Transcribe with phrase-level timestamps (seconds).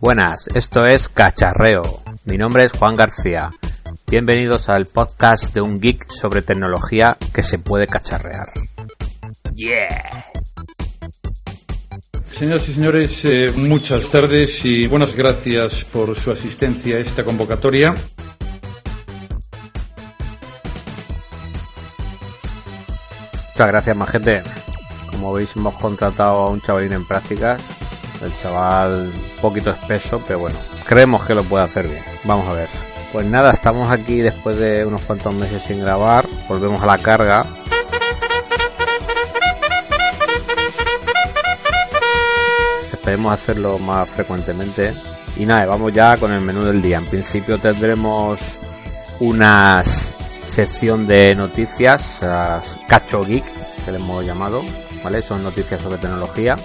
[0.00, 2.02] Buenas, esto es Cacharreo.
[2.24, 3.50] Mi nombre es Juan García.
[4.06, 8.48] Bienvenidos al podcast de un geek sobre tecnología que se puede cacharrear.
[9.54, 10.24] Yeah.
[12.32, 17.94] Señoras y señores, eh, muchas tardes y buenas gracias por su asistencia a esta convocatoria.
[23.48, 24.42] Muchas gracias, más gente.
[25.10, 27.60] Como veis, hemos contratado a un chavalín en prácticas.
[28.22, 32.02] El chaval un poquito espeso, pero bueno, creemos que lo puede hacer bien.
[32.24, 32.68] Vamos a ver.
[33.12, 36.28] Pues nada, estamos aquí después de unos cuantos meses sin grabar.
[36.48, 37.46] Volvemos a la carga.
[42.92, 44.92] Esperemos hacerlo más frecuentemente.
[45.36, 46.98] Y nada, vamos ya con el menú del día.
[46.98, 48.58] En principio tendremos
[49.18, 49.82] una
[50.46, 52.20] sección de noticias,
[52.86, 53.44] Cacho Geek,
[53.84, 54.62] que le hemos llamado,
[55.02, 55.22] ¿vale?
[55.22, 56.58] Son noticias sobre tecnología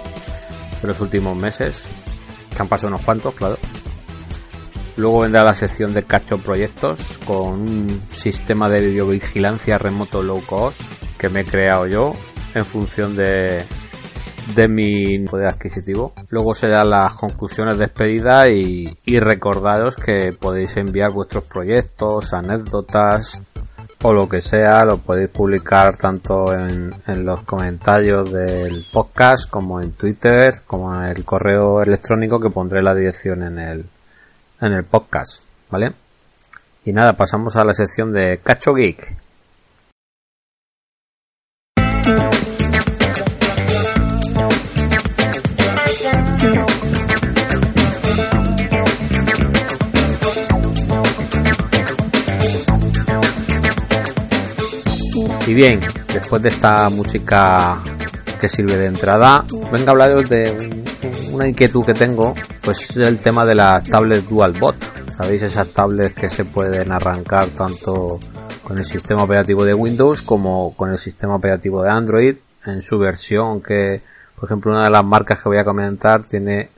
[0.82, 1.84] de los últimos meses,
[2.54, 3.58] que han pasado unos cuantos, claro.
[4.96, 10.80] Luego vendrá la sección de Cacho Proyectos con un sistema de videovigilancia remoto low cost
[11.18, 12.14] que me he creado yo
[12.54, 13.62] en función de,
[14.54, 16.14] de mi poder adquisitivo.
[16.30, 23.38] Luego serán las conclusiones despedidas y, y recordaros que podéis enviar vuestros proyectos, anécdotas,
[24.02, 29.80] o lo que sea, lo podéis publicar tanto en, en, los comentarios del podcast como
[29.80, 33.86] en Twitter, como en el correo electrónico que pondré la dirección en el,
[34.60, 35.92] en el podcast, ¿vale?
[36.84, 39.16] Y nada, pasamos a la sección de Cacho Geek.
[55.46, 55.78] Y bien,
[56.12, 57.80] después de esta música
[58.40, 60.84] que sirve de entrada, venga a hablaros de
[61.30, 64.76] una inquietud que tengo, pues es el tema de las tablets DualBot.
[65.08, 68.18] ¿Sabéis esas tablets que se pueden arrancar tanto
[68.64, 72.36] con el sistema operativo de Windows como con el sistema operativo de Android
[72.66, 74.02] en su versión que,
[74.34, 76.70] por ejemplo, una de las marcas que voy a comentar tiene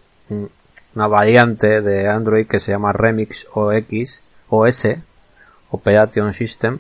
[0.95, 4.21] una variante de Android que se llama Remix OX
[4.51, 4.89] OS
[5.71, 6.79] Operation System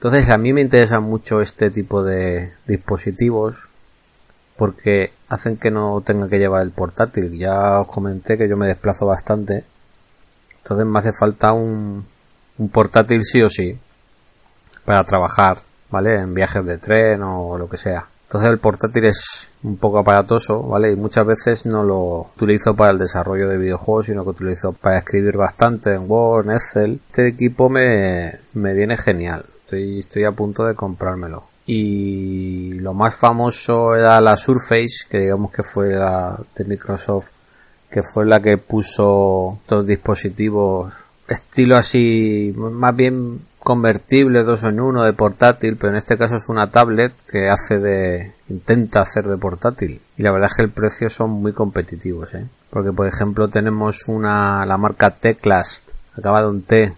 [0.00, 3.68] entonces a mí me interesa mucho este tipo de dispositivos
[4.56, 7.36] porque hacen que no tenga que llevar el portátil.
[7.36, 9.62] Ya os comenté que yo me desplazo bastante.
[10.56, 12.06] Entonces me hace falta un,
[12.56, 13.78] un portátil sí o sí
[14.86, 15.58] para trabajar,
[15.90, 16.14] ¿vale?
[16.14, 18.06] En viajes de tren o lo que sea.
[18.22, 20.92] Entonces el portátil es un poco aparatoso, ¿vale?
[20.92, 24.96] Y muchas veces no lo utilizo para el desarrollo de videojuegos, sino que utilizo para
[24.96, 27.00] escribir bastante en Word, en Excel.
[27.10, 29.44] Este equipo me viene genial.
[29.70, 31.44] Estoy, estoy a punto de comprármelo.
[31.64, 37.28] Y lo más famoso era la Surface, que digamos que fue la de Microsoft,
[37.88, 45.04] que fue la que puso estos dispositivos estilo así, más bien convertible dos en uno
[45.04, 49.38] de portátil, pero en este caso es una tablet que hace de, intenta hacer de
[49.38, 50.00] portátil.
[50.16, 52.48] Y la verdad es que el precio son muy competitivos, ¿eh?
[52.70, 56.92] Porque por ejemplo tenemos una, la marca Teclast, acabado en T,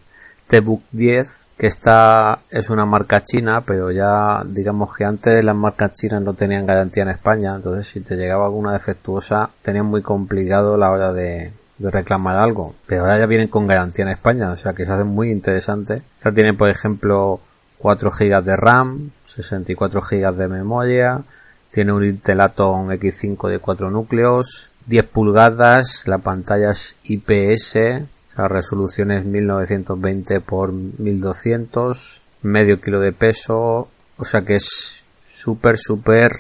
[0.46, 5.92] T-Book 10, que esta es una marca china, pero ya digamos que antes las marcas
[5.92, 10.76] chinas no tenían garantía en España, entonces si te llegaba alguna defectuosa tenían muy complicado
[10.76, 14.72] la hora de, reclamar algo, pero ahora ya vienen con garantía en España, o sea
[14.72, 16.02] que se hace muy interesante.
[16.18, 17.38] Esta tiene por ejemplo
[17.78, 21.22] 4 GB de RAM, 64 GB de memoria,
[21.70, 28.02] tiene un Intel Atom X5 de 4 núcleos, 10 pulgadas, la pantalla es IPS,
[28.36, 35.76] la resolución es 1920 por 1200, medio kilo de peso, o sea que es súper,
[35.76, 36.32] súper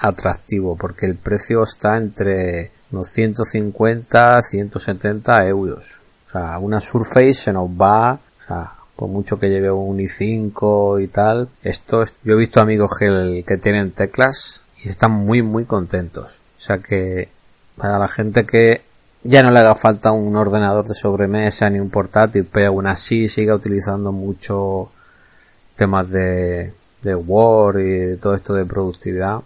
[0.00, 6.00] atractivo porque el precio está entre unos 150, 170 euros.
[6.26, 11.02] O sea, una Surface se nos va, o sea, por mucho que lleve un i5
[11.02, 11.48] y tal.
[11.62, 16.42] Esto, yo he visto amigos que, que tienen teclas y están muy, muy contentos.
[16.56, 17.28] O sea que,
[17.76, 18.82] para la gente que
[19.24, 23.28] ya no le haga falta un ordenador de sobremesa ni un portátil, pero aún así
[23.28, 24.90] siga utilizando mucho
[25.76, 26.72] temas de,
[27.02, 29.40] de Word y de todo esto de productividad,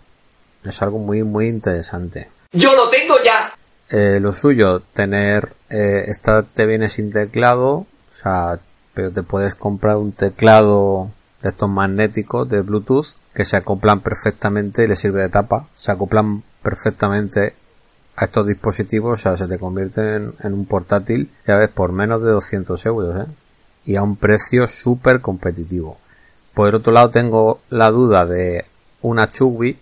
[0.65, 2.29] es algo muy, muy interesante.
[2.53, 3.53] ¡Yo lo tengo ya!
[3.89, 8.59] Eh, lo suyo, tener, eh, esta te viene sin teclado, o sea,
[8.95, 11.11] pero te puedes comprar un teclado
[11.43, 15.93] de estos magnéticos de Bluetooth que se acoplan perfectamente y le sirve de tapa, se
[15.93, 17.55] acoplan perfectamente
[18.17, 22.31] a estos dispositivos, o se te convierten en, un portátil, ya ves, por menos de
[22.31, 23.31] 200 euros, ¿eh?
[23.85, 25.99] Y a un precio súper competitivo.
[26.55, 28.65] Por otro lado tengo la duda de
[29.03, 29.79] una Chugui,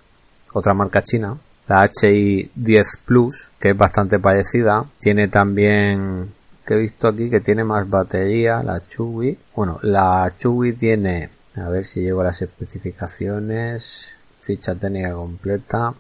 [0.53, 1.39] otra marca china,
[1.69, 4.85] la HI 10 Plus, que es bastante parecida.
[4.99, 6.33] Tiene también,
[6.67, 9.39] que he visto aquí, que tiene más batería, la Chugui.
[9.55, 15.95] Bueno, la Chugui tiene, a ver si llego a las especificaciones, ficha técnica completa.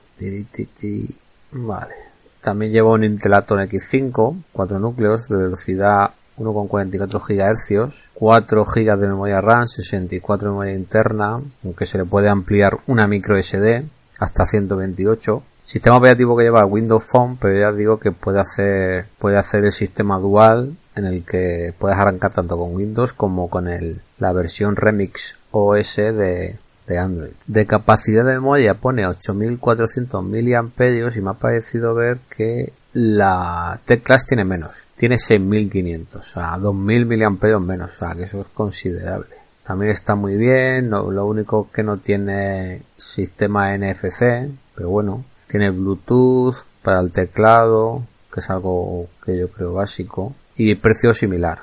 [1.52, 2.04] Vale.
[2.44, 9.08] También lleva un Intel Atom X5, 4 núcleos de velocidad 1,44 GHz, 4 GB de
[9.08, 13.85] memoria RAM, 64 de memoria interna, aunque se le puede ampliar una micro SD
[14.20, 15.43] hasta 128.
[15.62, 19.73] Sistema operativo que lleva Windows Phone, pero ya digo que puede hacer, puede hacer el
[19.73, 24.76] sistema dual en el que puedes arrancar tanto con Windows como con el, la versión
[24.76, 27.32] Remix OS de, de Android.
[27.46, 34.26] De capacidad de memoria pone 8400 mAh y me ha parecido ver que la T-Class
[34.26, 39.34] tiene menos, tiene 6500, o sea, 2000 mAh menos, o sea, que eso es considerable.
[39.64, 46.56] También está muy bien, lo único que no tiene sistema NFC, pero bueno, tiene Bluetooth
[46.82, 51.60] para el teclado, que es algo que yo creo básico, y precio similar.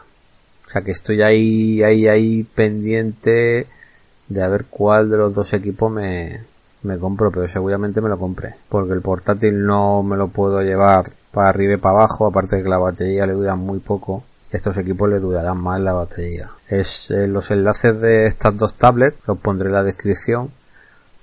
[0.66, 3.68] O sea que estoy ahí, ahí, ahí pendiente
[4.34, 6.42] de a ver cuál de los dos equipos me,
[6.84, 11.12] me compro, pero seguramente me lo compré, porque el portátil no me lo puedo llevar
[11.32, 14.24] para arriba y para abajo, aparte de que la batería le dura muy poco.
[14.52, 16.52] Estos equipos le durarán más la batería.
[16.68, 20.52] Es eh, los enlaces de estas dos tablets, los pondré en la descripción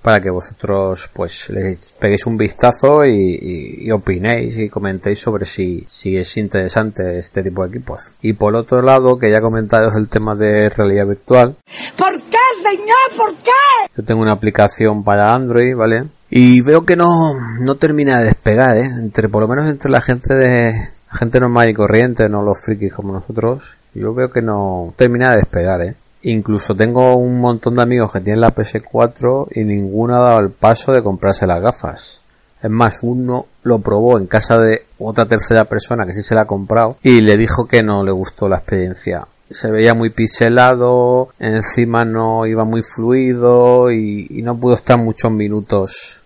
[0.02, 6.16] para que vosotros pues les peguéis un vistazo y, opinéis y comentéis sobre si, si
[6.16, 8.10] es interesante este tipo de equipos.
[8.22, 11.56] Y por otro lado, que ya comentaros el tema de realidad virtual.
[11.96, 13.16] ¿Por qué, señor?
[13.16, 13.50] ¿Por qué?
[13.96, 16.04] Yo tengo una aplicación para Android, ¿vale?
[16.30, 18.84] Y veo que no, no termina de despegar, ¿eh?
[18.84, 20.72] Entre, por lo menos entre la gente de,
[21.10, 23.78] la gente normal y corriente, no los frikis como nosotros.
[23.94, 25.96] Yo veo que no termina de despegar, ¿eh?
[26.22, 30.50] Incluso tengo un montón de amigos que tienen la PS4 y ninguno ha dado el
[30.50, 32.22] paso de comprarse las gafas.
[32.62, 36.42] Es más, uno lo probó en casa de otra tercera persona que sí se la
[36.42, 41.30] ha comprado y le dijo que no le gustó la experiencia se veía muy pixelado,
[41.38, 46.22] encima no iba muy fluido y, no pudo estar muchos minutos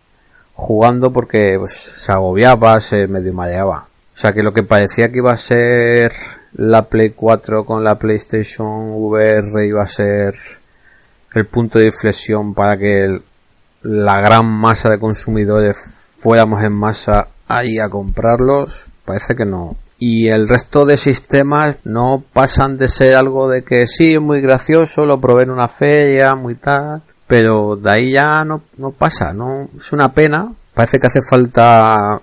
[0.54, 3.88] jugando porque pues, se agobiaba, se medio mareaba.
[4.14, 6.12] O sea que lo que parecía que iba a ser
[6.54, 10.34] la Play 4 con la PlayStation VR iba a ser
[11.34, 13.20] el punto de inflexión para que
[13.82, 15.78] la gran masa de consumidores
[16.20, 18.86] fuéramos en masa ahí a comprarlos.
[19.04, 23.86] Parece que no y el resto de sistemas no pasan de ser algo de que
[23.86, 28.44] sí, es muy gracioso, lo probé en una feria, muy tal, pero de ahí ya
[28.44, 30.52] no, no pasa, no es una pena.
[30.74, 32.20] Parece que hace falta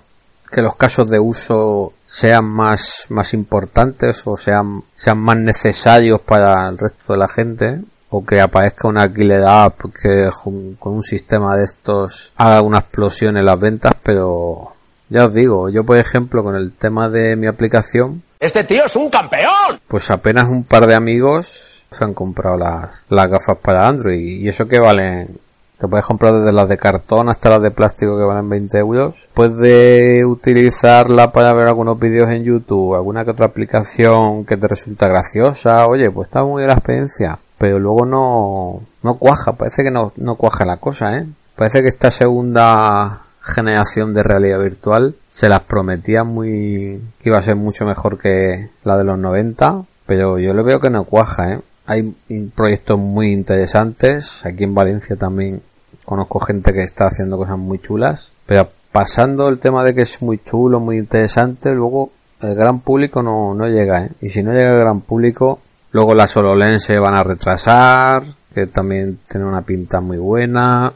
[0.50, 6.68] que los casos de uso sean más, más importantes o sean, sean más necesarios para
[6.68, 11.56] el resto de la gente o que aparezca una killer app que con un sistema
[11.56, 14.74] de estos haga una explosión en las ventas, pero
[15.10, 18.24] ya os digo, yo por ejemplo con el tema de mi aplicación...
[18.40, 19.80] ¡Este tío es un campeón!
[19.88, 24.48] Pues apenas un par de amigos se han comprado las, las gafas para Android y
[24.48, 25.38] eso que valen...
[25.80, 29.30] Te puedes comprar desde las de cartón hasta las de plástico que valen 20 euros.
[29.34, 35.08] Puedes utilizarla para ver algunos vídeos en YouTube, alguna que otra aplicación que te resulta
[35.08, 35.88] graciosa.
[35.88, 37.40] Oye, pues está muy bien la experiencia.
[37.58, 41.28] Pero luego no, no cuaja, parece que no, no cuaja la cosa, ¿eh?
[41.56, 47.44] Parece que esta segunda generación de realidad virtual se las prometía muy que iba a
[47.44, 51.54] ser mucho mejor que la de los 90 pero yo le veo que no cuaja
[51.54, 51.60] ¿eh?
[51.86, 52.16] hay
[52.54, 55.62] proyectos muy interesantes aquí en Valencia también
[56.10, 60.22] conozco gente que está haciendo cosas muy chulas pero pasando el tema de que es
[60.22, 62.12] muy chulo muy interesante luego
[62.42, 64.12] el gran público no, no llega ¿eh?
[64.22, 65.60] y si no llega el gran público
[65.92, 68.24] luego las se van a retrasar
[68.54, 70.92] que también tiene una pinta muy buena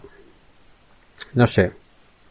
[1.35, 1.83] no sé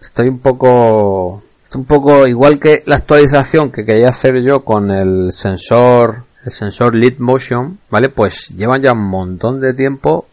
[0.03, 1.45] Estoy un poco,
[1.77, 6.97] un poco igual que la actualización que quería hacer yo con el sensor, el sensor
[6.97, 8.09] Lead Motion, ¿vale?
[8.09, 10.27] Pues llevan ya un montón de tiempo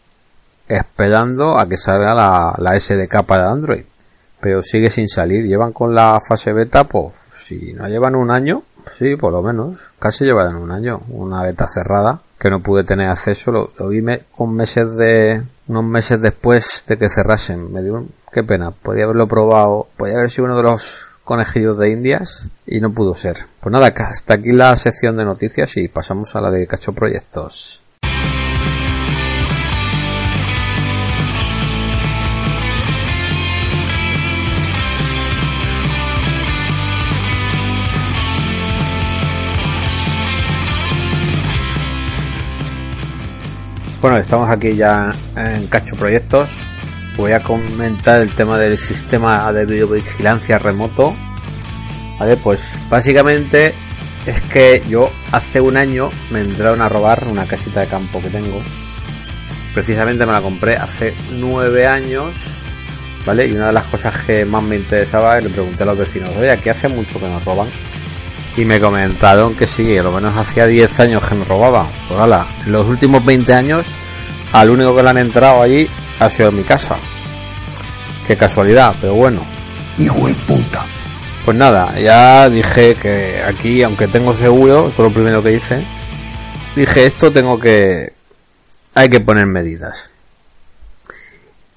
[0.70, 3.84] esperando a que salga la, la SDK para Android.
[4.40, 5.44] Pero sigue sin salir.
[5.44, 9.92] Llevan con la fase beta, pues si no llevan un año, sí, por lo menos.
[9.98, 11.00] Casi llevan un año.
[11.08, 13.52] Una beta cerrada que no pude tener acceso.
[13.52, 17.72] Lo, vi me, con meses de, unos meses después de que cerrasen.
[17.72, 18.70] Me dio, qué pena.
[18.70, 19.88] Podía haberlo probado.
[19.96, 23.36] Podía haber sido uno de los conejillos de indias y no pudo ser.
[23.60, 27.82] Pues nada, hasta aquí la sección de noticias y pasamos a la de Cacho Proyectos.
[44.00, 46.48] Bueno, estamos aquí ya en Cacho Proyectos.
[47.18, 51.14] Voy a comentar el tema del sistema de videovigilancia remoto.
[52.18, 53.74] Vale, pues básicamente
[54.24, 58.30] es que yo hace un año me entraron a robar una casita de campo que
[58.30, 58.62] tengo.
[59.74, 62.54] Precisamente me la compré hace nueve años.
[63.26, 63.48] ¿Vale?
[63.48, 66.50] Y una de las cosas que más me interesaba, le pregunté a los vecinos, oye,
[66.50, 67.68] aquí hace mucho que nos roban.
[68.56, 71.86] Y me comentaron que sí, a lo menos hacía 10 años que me robaban.
[72.08, 73.94] Pues hala, en los últimos 20 años,
[74.52, 75.88] al único que le han entrado allí
[76.18, 76.98] ha sido en mi casa.
[78.26, 79.42] Qué casualidad, pero bueno.
[79.98, 80.84] Hijo de puta.
[81.44, 85.84] Pues nada, ya dije que aquí, aunque tengo seguro, eso es lo primero que hice.
[86.76, 88.12] Dije, esto tengo que...
[88.94, 90.14] Hay que poner medidas.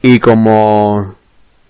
[0.01, 1.15] Y como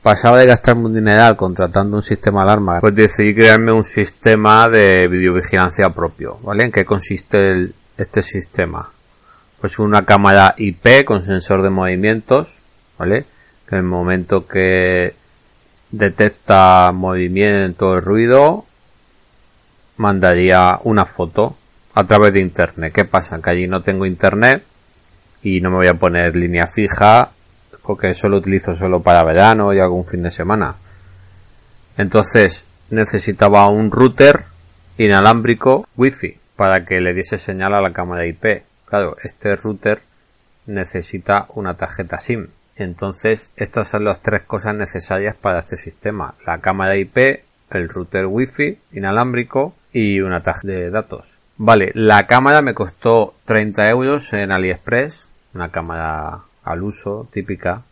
[0.03, 4.67] pasaba de gastarme un dineral contratando un sistema de alarma, pues decidí crearme un sistema
[4.69, 6.65] de videovigilancia propio, ¿vale?
[6.65, 8.91] ¿En qué consiste el, este sistema?
[9.62, 12.60] Pues una cámara IP con sensor de movimientos,
[13.00, 13.25] ¿vale?
[13.67, 15.15] Que en el momento que
[15.89, 18.65] detecta movimiento o ruido,
[19.95, 21.55] mandaría una foto
[21.93, 22.91] a través de internet.
[22.93, 23.41] ¿Qué pasa?
[23.41, 24.65] Que allí no tengo internet
[25.43, 27.32] y no me voy a poner línea fija
[27.83, 30.75] porque eso lo utilizo solo para verano y algún fin de semana.
[31.97, 34.45] Entonces necesitaba un router
[34.97, 38.63] inalámbrico wifi para que le diese señal a la cámara IP.
[38.85, 40.01] Claro, este router
[40.65, 42.47] necesita una tarjeta SIM.
[42.75, 46.35] Entonces, estas son las tres cosas necesarias para este sistema.
[46.45, 51.39] La cámara IP, el router wifi inalámbrico y una tarjeta de datos.
[51.57, 55.27] Vale, la cámara me costó 30 euros en AliExpress.
[55.53, 57.84] Una cámara al uso, típica,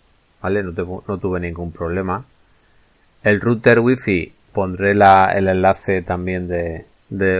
[0.41, 0.63] ¿vale?
[0.63, 2.25] No, no tuve ningún problema.
[3.23, 6.85] El router wifi pondré la, el enlace también de,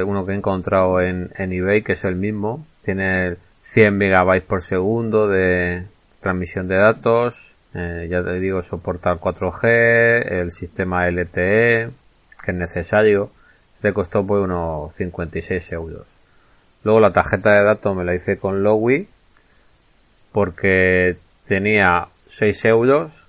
[0.04, 2.66] uno que he encontrado en, en eBay, que es el mismo.
[2.84, 5.86] Tiene 100 megabytes por segundo de
[6.20, 7.56] transmisión de datos.
[7.74, 11.90] Eh, ya te digo, soportar 4G, el sistema LTE,
[12.44, 13.32] que es necesario.
[13.82, 16.06] Te costó pues unos 56 euros.
[16.84, 19.08] Luego la tarjeta de datos me la hice con Lowy
[20.32, 23.28] porque tenía 6 euros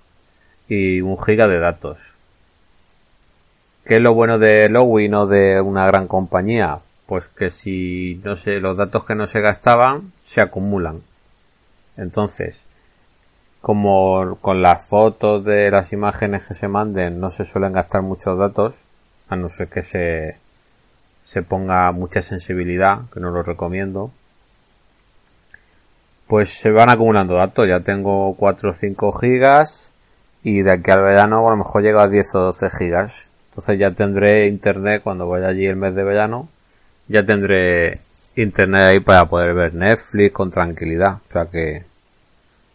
[0.69, 2.15] y un giga de datos.
[3.85, 6.79] ¿Qué es lo bueno de Lowy no de una gran compañía?
[7.07, 11.03] Pues que si no sé, los datos que no se gastaban se acumulan.
[11.97, 12.67] Entonces,
[13.61, 18.39] como con las fotos de las imágenes que se manden no se suelen gastar muchos
[18.39, 18.83] datos,
[19.29, 20.37] a no ser que se,
[21.23, 24.13] se ponga mucha sensibilidad, que no lo recomiendo,
[26.33, 27.69] pues se van acumulando datos.
[27.69, 29.93] Ya tengo 4 o 5 gigas
[30.43, 33.29] y de aquí al verano a lo mejor llega a 10 o 12 gigas.
[33.51, 36.49] Entonces ya tendré internet cuando vaya allí el mes de verano.
[37.07, 37.99] Ya tendré
[38.35, 41.19] internet ahí para poder ver Netflix con tranquilidad.
[41.29, 41.85] O sea que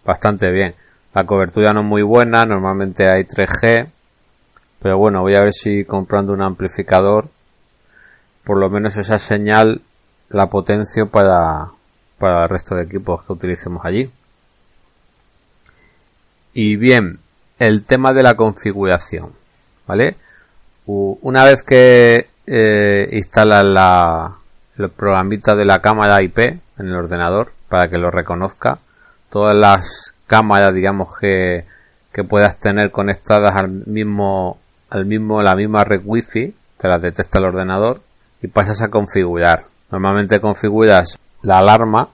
[0.05, 0.75] bastante bien.
[1.15, 3.87] La cobertura no es muy buena, normalmente hay 3G.
[4.83, 7.27] Pero bueno, voy a ver si comprando un amplificador,
[8.43, 9.81] por lo menos esa señal
[10.29, 11.71] la potencio para,
[12.17, 14.09] para el resto de equipos que utilicemos allí.
[16.53, 17.19] Y bien,
[17.59, 19.33] el tema de la configuración,
[19.86, 20.15] ¿vale?
[20.86, 24.38] Una vez que eh, instalas la,
[24.77, 28.79] el programita de la cámara IP en el ordenador para que lo reconozca,
[29.29, 31.65] todas las cámaras, digamos que,
[32.13, 34.59] que puedas tener conectadas al mismo,
[34.89, 38.01] al mismo, la misma red wifi, te las detecta el ordenador
[38.41, 39.65] y pasas a configurar.
[39.91, 42.09] Normalmente configuras la alarma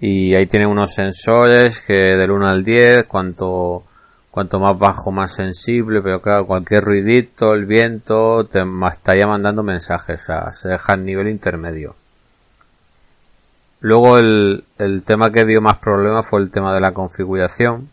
[0.00, 3.84] y ahí tiene unos sensores que del 1 al 10, cuanto,
[4.30, 10.22] cuanto más bajo más sensible, pero claro, cualquier ruidito, el viento, te estaría mandando mensajes,
[10.22, 11.96] o sea, se deja el nivel intermedio.
[13.80, 17.90] Luego el, el tema que dio más problema fue el tema de la configuración.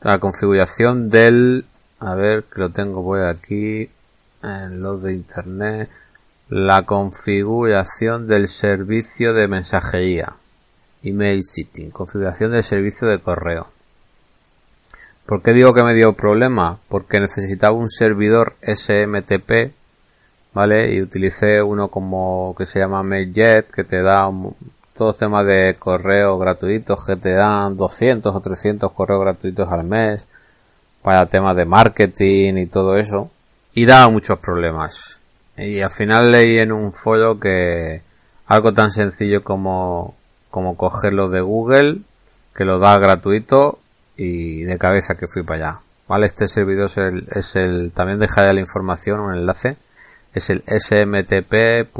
[0.00, 1.66] La configuración del,
[1.98, 3.90] a ver, que lo tengo por aquí,
[4.42, 5.90] en los de internet,
[6.48, 10.34] la configuración del servicio de mensajería.
[11.02, 13.68] Email Sitting, configuración del servicio de correo.
[15.26, 16.78] ¿Por qué digo que me dio problema?
[16.88, 19.72] Porque necesitaba un servidor SMTP,
[20.54, 20.94] ¿vale?
[20.94, 24.30] Y utilicé uno como que se llama MailJet, que te da
[24.96, 30.22] todos temas de correo gratuitos, que te dan 200 o 300 correos gratuitos al mes,
[31.02, 33.30] para temas de marketing y todo eso.
[33.74, 35.18] Y daba muchos problemas.
[35.58, 38.02] Y al final leí en un foro que
[38.46, 40.14] algo tan sencillo como,
[40.50, 41.98] como cogerlo de Google,
[42.54, 43.78] que lo da gratuito,
[44.16, 45.80] y de cabeza que fui para allá.
[46.08, 49.76] Vale, este servidor es el, es el también dejaré la información, un enlace,
[50.32, 51.92] es el smtp.gmail.com.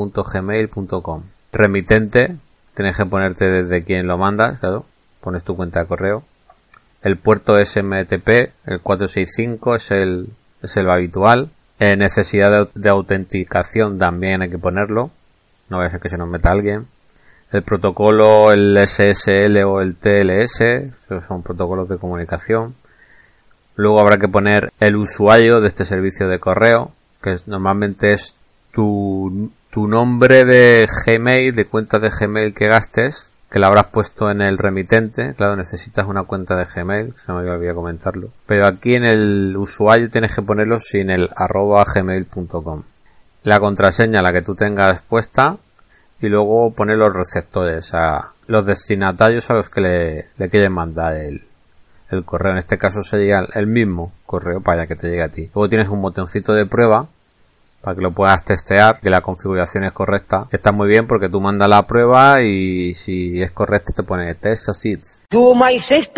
[1.52, 2.36] Remitente,
[2.74, 4.86] tienes que ponerte desde quien lo mandas, claro,
[5.20, 6.22] pones tu cuenta de correo.
[7.02, 8.28] El puerto SMTP,
[8.66, 10.28] el 465 es el,
[10.62, 11.50] es el habitual.
[11.78, 15.10] Eh, necesidad de, autenticación también hay que ponerlo.
[15.68, 16.86] No vaya a ser que se nos meta alguien
[17.52, 22.74] el protocolo, el SSL o el TLS, esos son protocolos de comunicación.
[23.76, 26.92] Luego habrá que poner el usuario de este servicio de correo,
[27.22, 28.34] que normalmente es
[28.72, 34.30] tu, tu nombre de Gmail, de cuenta de Gmail que gastes, que la habrás puesto
[34.30, 35.34] en el remitente.
[35.34, 38.30] Claro, necesitas una cuenta de Gmail, se me olvidó comentarlo.
[38.46, 42.82] Pero aquí en el usuario tienes que ponerlo sin el arroba gmail.com.
[43.44, 45.58] La contraseña, la que tú tengas puesta,
[46.20, 51.14] y luego poner los receptores, a los destinatarios a los que le, le quieren mandar
[51.14, 51.42] el,
[52.24, 52.52] correo.
[52.52, 55.50] En este caso sería el mismo correo para que te llegue a ti.
[55.54, 57.08] Luego tienes un botoncito de prueba
[57.86, 60.48] para que lo puedas testear, que la configuración es correcta.
[60.50, 64.70] Está muy bien porque tú mandas la prueba y si es correcta te pone test
[64.70, 65.20] assist.
[65.28, 65.54] Tu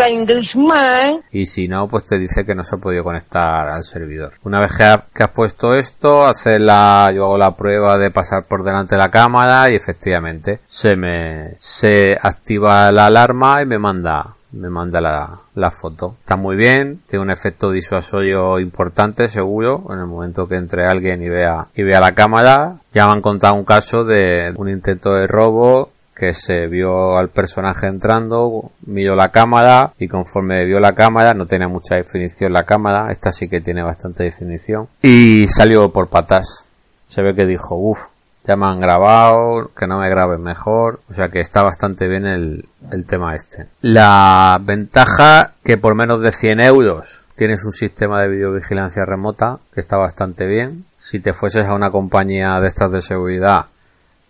[0.09, 1.21] Englishman.
[1.31, 4.33] Y si no, pues te dice que no se ha podido conectar al servidor.
[4.45, 8.65] Una vez que, has puesto esto, hacer la, yo hago la prueba de pasar por
[8.65, 14.38] delante de la cámara y efectivamente se me, se activa la alarma y me manda
[14.53, 16.17] me manda la, la, foto.
[16.21, 21.23] Está muy bien, tiene un efecto disuasorio importante, seguro, en el momento que entre alguien
[21.23, 22.77] y vea, y vea la cámara.
[22.93, 27.29] Ya me han contado un caso de un intento de robo que se vio al
[27.29, 32.65] personaje entrando, miró la cámara y conforme vio la cámara, no tenía mucha definición la
[32.65, 36.65] cámara, esta sí que tiene bastante definición, y salió por patas.
[37.07, 38.07] Se ve que dijo, uff,
[38.49, 42.25] ya me han grabado, que no me graben mejor, o sea que está bastante bien
[42.25, 43.69] el, el tema este.
[43.83, 49.81] La ventaja que por menos de 100 euros tienes un sistema de videovigilancia remota que
[49.81, 50.87] está bastante bien.
[50.97, 53.67] Si te fueses a una compañía de estas de seguridad,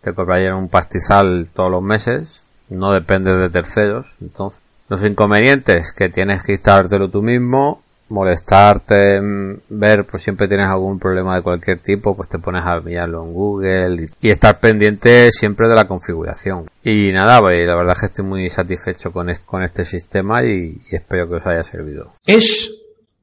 [0.03, 6.09] te cobrarían un pastizal todos los meses, no depende de terceros, entonces los inconvenientes que
[6.09, 9.21] tienes que instalártelo tú mismo molestarte,
[9.69, 13.33] ver, pues siempre tienes algún problema de cualquier tipo, pues te pones a mirarlo en
[13.33, 16.69] Google y, estar pendiente siempre de la configuración.
[16.83, 20.81] Y nada, pues, la verdad es que estoy muy satisfecho con, con este sistema y
[20.91, 22.15] espero que os haya servido.
[22.27, 22.71] Es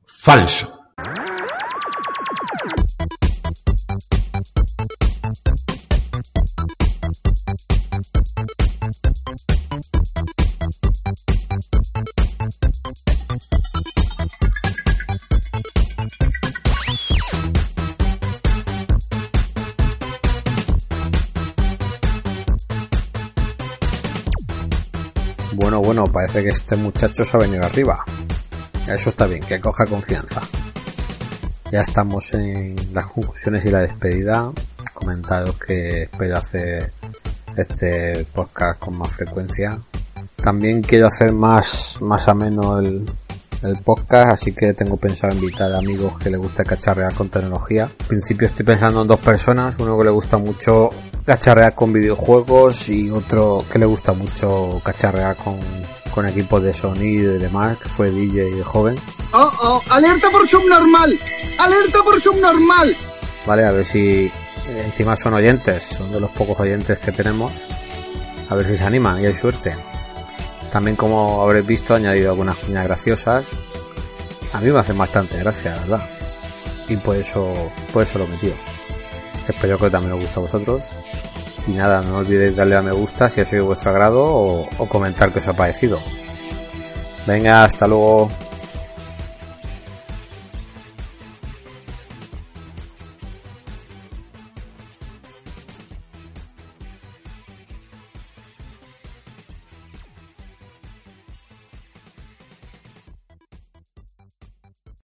[0.06, 0.72] falso.
[26.16, 28.02] Parece que este muchacho se ha venido arriba.
[28.88, 30.42] Eso está bien, que coja confianza.
[31.70, 34.50] Ya estamos en las conclusiones y la despedida.
[34.94, 36.90] Comentaros que espero hacer
[37.58, 39.78] este podcast con más frecuencia.
[40.38, 43.06] También quiero hacer más, más ameno el,
[43.64, 47.90] el podcast, así que tengo pensado invitar a amigos que les gusta cacharrear con tecnología.
[48.00, 50.92] En principio estoy pensando en dos personas, uno que le gusta mucho
[51.26, 55.60] cacharrear con videojuegos y otro que le gusta mucho cacharrear con,
[56.16, 58.96] con equipos de sonido y demás, que fue DJ de joven.
[59.34, 59.82] ¡Oh, oh!
[59.90, 61.20] ¡Alerta por subnormal!
[61.60, 62.96] ¡Alerta por subnormal!
[63.46, 64.32] Vale, a ver si
[64.66, 67.52] encima son oyentes, son de los pocos oyentes que tenemos.
[68.50, 69.76] A ver si se animan y hay suerte.
[70.72, 73.52] También como habréis visto he añadido algunas cuñas graciosas.
[74.54, 76.10] A mí me hacen bastante gracia, verdad.
[76.88, 77.54] Y por eso,
[77.92, 78.54] por eso lo metido.
[79.50, 80.84] Espero que también os guste a vosotros.
[81.68, 84.68] Y nada, no olvidéis darle a me gusta si ha sido de vuestro agrado o,
[84.88, 86.00] comentar qué os ha parecido.
[87.26, 88.30] Venga, hasta luego.